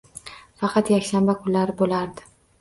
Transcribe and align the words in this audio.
Faqat 0.61 0.89
yakshanba 0.93 1.35
kunlari 1.43 1.77
boʻlardi. 1.83 2.27